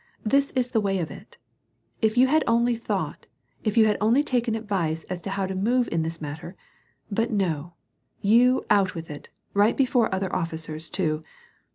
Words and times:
This 0.23 0.49
is 0.53 0.71
the 0.71 0.81
way 0.81 0.97
of 0.97 1.11
it: 1.11 1.37
if 2.01 2.17
you 2.17 2.25
had 2.25 2.43
only 2.47 2.73
thought, 2.75 3.27
if 3.63 3.77
you 3.77 3.85
had 3.85 3.97
Only 4.01 4.23
taken 4.23 4.55
advice 4.55 5.03
as 5.11 5.21
to 5.21 5.29
how 5.29 5.45
to 5.45 5.53
move 5.53 5.87
in 5.91 6.01
this 6.01 6.19
matter, 6.19 6.55
but 7.11 7.29
no; 7.29 7.73
you 8.19 8.65
out 8.71 8.95
with 8.95 9.11
it,— 9.11 9.29
right 9.53 9.77
before 9.77 10.11
other 10.11 10.35
officers, 10.35 10.89
too. 10.89 11.21